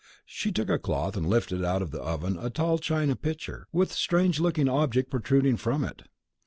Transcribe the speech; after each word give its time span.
She 0.25 0.51
took 0.51 0.67
a 0.67 0.79
cloth, 0.79 1.15
and 1.15 1.27
lifted 1.29 1.63
out 1.63 1.83
of 1.83 1.91
the 1.91 2.01
oven 2.01 2.35
a 2.39 2.49
tall 2.49 2.79
china 2.79 3.15
pitcher 3.15 3.67
with 3.71 3.91
a 3.91 3.93
strange 3.93 4.39
looking 4.39 4.67
object 4.67 5.11
protruding 5.11 5.57
from 5.57 5.83
it. 5.83 6.01